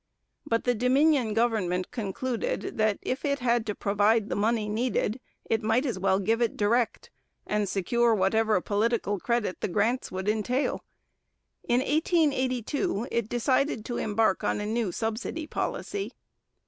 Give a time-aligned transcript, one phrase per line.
[0.47, 5.61] But the Dominion government concluded that, if it had to provide the money needed, it
[5.61, 7.11] might as well give it direct,
[7.45, 10.83] and secure whatever political credit the grants would entail.
[11.65, 16.11] In 1882 it decided to embark on a new subsidy policy.